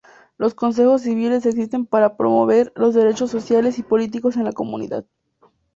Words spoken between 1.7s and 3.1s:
para promover los